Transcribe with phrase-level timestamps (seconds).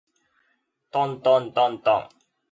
[0.89, 2.09] とんとんとんとん